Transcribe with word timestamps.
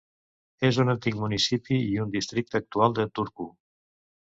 És 0.69 0.79
un 0.83 0.93
antic 0.93 1.17
municipi 1.25 1.79
i 1.91 2.01
un 2.05 2.15
districte 2.17 2.61
actual 2.65 2.99
de 3.03 3.09
Turku. 3.21 3.51